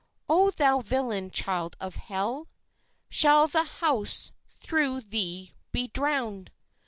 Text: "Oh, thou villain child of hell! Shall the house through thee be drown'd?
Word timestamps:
"Oh, 0.27 0.49
thou 0.49 0.79
villain 0.79 1.29
child 1.29 1.75
of 1.79 1.95
hell! 1.97 2.49
Shall 3.07 3.47
the 3.47 3.63
house 3.65 4.31
through 4.59 5.01
thee 5.01 5.51
be 5.71 5.89
drown'd? 5.89 6.49